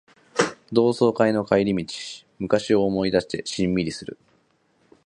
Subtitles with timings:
[0.73, 1.93] 同窓会の帰り道、
[2.39, 4.17] 昔を思い返してしんみりする